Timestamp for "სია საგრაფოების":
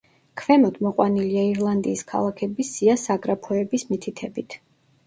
2.73-3.89